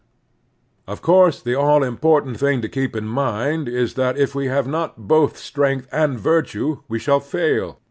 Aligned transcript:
Of 0.87 1.03
course 1.03 1.43
the 1.43 1.53
all 1.53 1.83
important 1.83 2.39
thing 2.39 2.63
to 2.63 2.67
keep 2.67 2.95
in 2.95 3.05
mind 3.07 3.69
is 3.69 3.93
that 3.93 4.17
if 4.17 4.33
we 4.33 4.47
have 4.47 4.65
not 4.65 5.07
both 5.07 5.37
strength 5.37 5.87
and 5.91 6.19
virtue 6.19 6.79
we 6.87 6.97
shall 6.97 7.19
fail. 7.19 7.79